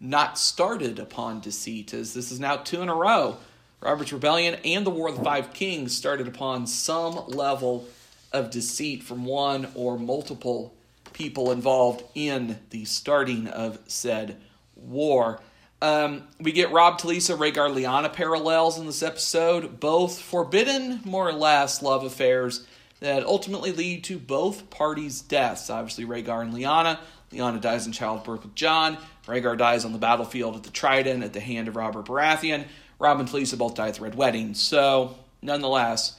[0.00, 3.36] not started upon deceit, as this is now two in a row.
[3.80, 7.86] Robert's Rebellion and the War of the Five Kings started upon some level
[8.32, 10.74] of deceit from one or multiple
[11.12, 14.36] people involved in the starting of said
[14.74, 15.40] war.
[15.80, 21.32] Um, we get Robb Talisa, Rhaegar Lyanna parallels in this episode, both forbidden, more or
[21.32, 22.66] less, love affairs
[23.00, 25.68] that ultimately lead to both parties' deaths.
[25.68, 26.98] Obviously, Rhaegar and Lyanna.
[27.36, 28.98] Lyanna dies in childbirth with Jon.
[29.26, 32.64] Rhaegar dies on the battlefield at the Trident at the hand of Robert Baratheon.
[32.98, 34.54] Robb and Talisa both die at the Red Wedding.
[34.54, 36.18] So, nonetheless,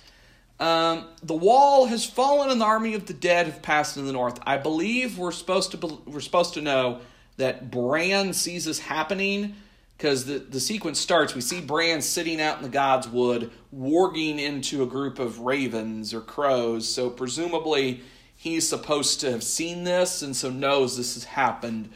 [0.59, 4.13] um, the wall has fallen, and the army of the dead have passed in the
[4.13, 4.39] north.
[4.45, 7.01] I believe we're supposed to be, we're supposed to know
[7.37, 9.55] that Bran sees this happening
[9.97, 11.33] because the, the sequence starts.
[11.33, 16.13] We see Bran sitting out in the God's Wood, warging into a group of ravens
[16.13, 16.87] or crows.
[16.87, 18.01] So presumably
[18.47, 21.89] he's supposed to have seen this, and so knows this has happened.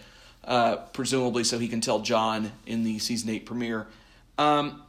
[0.44, 3.86] Uh, presumably, so he can tell Jon in the season eight premiere.
[4.40, 4.82] Um,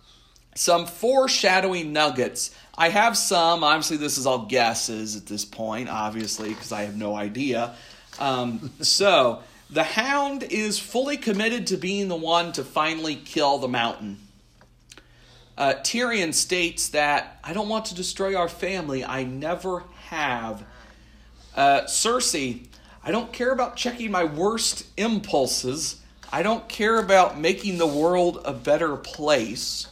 [0.55, 2.55] some foreshadowing nuggets.
[2.77, 3.63] I have some.
[3.63, 7.75] Obviously, this is all guesses at this point, obviously, because I have no idea.
[8.19, 13.69] Um, so, the Hound is fully committed to being the one to finally kill the
[13.69, 14.19] mountain.
[15.57, 19.05] Uh, Tyrion states that, I don't want to destroy our family.
[19.05, 20.65] I never have.
[21.55, 22.67] Uh, Cersei,
[23.05, 26.01] I don't care about checking my worst impulses.
[26.33, 29.89] I don't care about making the world a better place.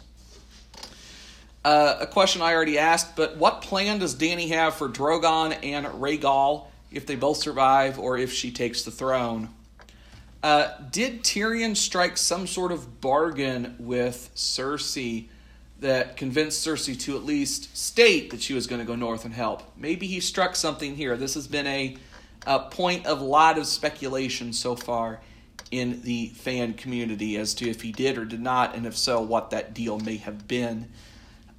[1.62, 5.84] Uh, a question I already asked, but what plan does Dany have for Drogon and
[5.86, 9.50] Rhaegal if they both survive or if she takes the throne?
[10.42, 15.26] Uh, did Tyrion strike some sort of bargain with Cersei
[15.80, 19.34] that convinced Cersei to at least state that she was going to go north and
[19.34, 19.62] help?
[19.76, 21.16] Maybe he struck something here.
[21.16, 21.96] This has been a
[22.46, 25.20] a point of a lot of speculation so far
[25.70, 29.20] in the fan community as to if he did or did not, and if so,
[29.20, 30.88] what that deal may have been.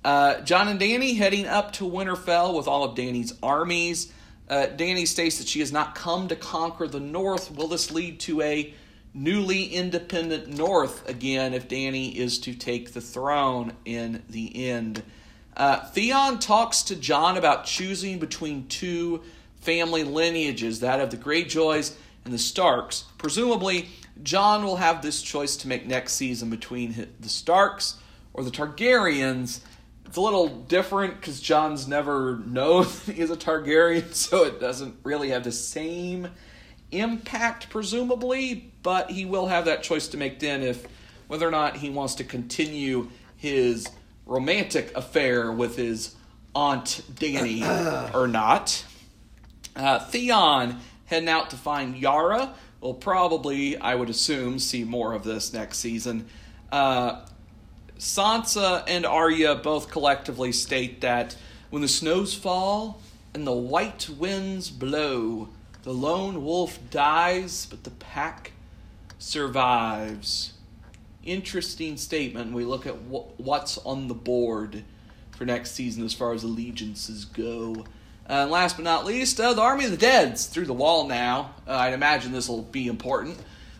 [0.03, 4.11] Uh, Jon and Dany heading up to Winterfell with all of Dany's armies.
[4.49, 7.55] Uh, Dany states that she has not come to conquer the North.
[7.55, 8.73] Will this lead to a
[9.13, 15.03] newly independent North again if Dany is to take the throne in the end?
[15.55, 19.21] Uh, Theon talks to Jon about choosing between two
[19.59, 21.93] family lineages, that of the Greyjoys
[22.25, 23.05] and the Starks.
[23.17, 23.89] Presumably,
[24.23, 27.97] Jon will have this choice to make next season between the Starks
[28.33, 29.61] or the Targaryens.
[30.05, 35.29] It's a little different because Jon's never known he's a Targaryen, so it doesn't really
[35.29, 36.29] have the same
[36.91, 40.85] impact, presumably, but he will have that choice to make then if
[41.27, 43.87] whether or not he wants to continue his
[44.25, 46.15] romantic affair with his
[46.53, 48.85] aunt Dany or not.
[49.75, 52.53] Uh, Theon heading out to find Yara.
[52.81, 56.27] We'll probably, I would assume, see more of this next season.
[56.71, 57.21] Uh,
[57.97, 61.35] Sansa and Arya both collectively state that
[61.69, 62.99] when the snows fall
[63.33, 65.49] and the white winds blow,
[65.83, 68.51] the lone wolf dies, but the pack
[69.17, 70.53] survives.
[71.23, 72.53] Interesting statement.
[72.53, 74.83] We look at what's on the board
[75.31, 77.85] for next season as far as allegiances go.
[78.29, 81.07] Uh, and last but not least, uh, the Army of the Dead's through the wall
[81.07, 81.55] now.
[81.67, 83.37] Uh, I'd imagine this will be important.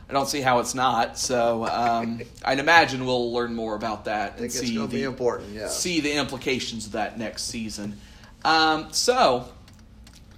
[0.09, 1.17] I don't see how it's not.
[1.17, 5.51] So um, I'd imagine we'll learn more about that and see the, be important.
[5.51, 5.67] Yeah.
[5.67, 7.97] See the implications of that next season.
[8.43, 9.47] Um, so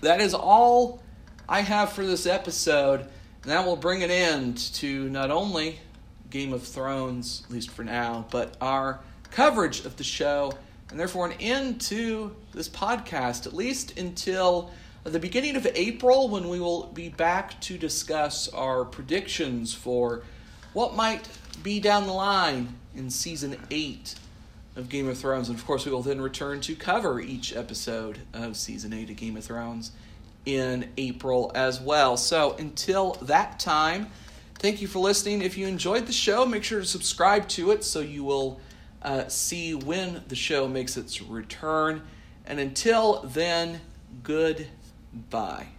[0.01, 1.02] that is all
[1.53, 3.01] I have for this episode.
[3.01, 5.77] And that will bring an end to not only
[6.31, 10.57] Game of Thrones, at least for now, but our coverage of the show
[10.89, 14.71] and therefore an end to this podcast, at least until
[15.03, 20.23] the beginning of April when we will be back to discuss our predictions for
[20.73, 21.29] what might
[21.61, 24.15] be down the line in season 8
[24.75, 25.49] of Game of Thrones.
[25.49, 29.15] And of course, we will then return to cover each episode of season 8 of
[29.17, 29.91] Game of Thrones
[30.45, 32.17] in April as well.
[32.17, 34.07] So until that time,
[34.59, 35.41] thank you for listening.
[35.41, 38.59] If you enjoyed the show, make sure to subscribe to it so you will
[39.01, 42.01] uh, see when the show makes its return.
[42.45, 43.81] And until then,
[44.23, 45.72] goodbye.